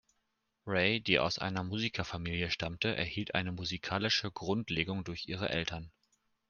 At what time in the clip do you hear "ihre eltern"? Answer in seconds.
5.27-5.91